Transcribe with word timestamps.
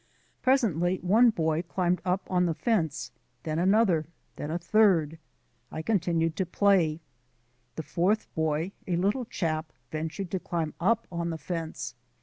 Presently 0.41 0.97
one 1.03 1.29
boy 1.29 1.61
climbed 1.61 2.01
up 2.03 2.25
on 2.27 2.47
the 2.47 2.55
fence, 2.55 3.11
then 3.43 3.59
another, 3.59 4.07
then 4.35 4.49
a 4.49 4.57
third. 4.57 5.19
I 5.71 5.83
continued 5.83 6.35
to 6.37 6.45
play. 6.47 7.01
The 7.75 7.83
fourth 7.83 8.25
boy, 8.33 8.71
a 8.87 8.95
little 8.95 9.25
chap, 9.25 9.71
ventured 9.91 10.31
to 10.31 10.39
climb 10.39 10.73
up 10.81 11.05
on 11.11 11.29
the 11.29 11.37
fence. 11.37 11.93